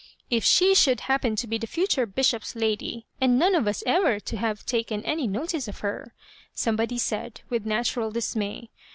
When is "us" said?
3.67-3.83